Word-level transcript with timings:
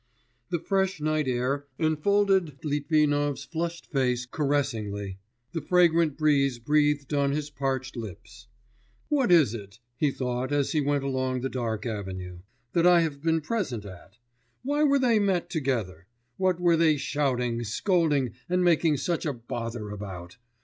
The 0.49 0.57
fresh 0.57 0.99
night 0.99 1.27
air 1.27 1.67
enfolded 1.77 2.65
Litvinov's 2.65 3.43
flushed 3.43 3.85
face 3.91 4.25
caressingly, 4.25 5.19
the 5.51 5.61
fragrant 5.61 6.17
breeze 6.17 6.57
breathed 6.57 7.13
on 7.13 7.33
his 7.33 7.51
parched 7.51 7.95
lips. 7.95 8.47
'What 9.09 9.31
is 9.31 9.53
it,' 9.53 9.77
he 9.95 10.09
thought 10.09 10.51
as 10.51 10.71
he 10.71 10.81
went 10.81 11.03
along 11.03 11.41
the 11.41 11.49
dark 11.49 11.85
avenue, 11.85 12.39
'that 12.73 12.87
I 12.87 13.01
have 13.01 13.21
been 13.21 13.41
present 13.41 13.85
at? 13.85 14.17
Why 14.63 14.83
were 14.83 14.97
they 14.97 15.19
met 15.19 15.51
together? 15.51 16.07
What 16.37 16.59
were 16.59 16.75
they 16.77 16.97
shouting, 16.97 17.63
scolding, 17.63 18.31
and 18.49 18.63
making 18.63 18.97
such 18.97 19.27
a 19.27 19.35
pother 19.35 19.91
about? 19.91 20.37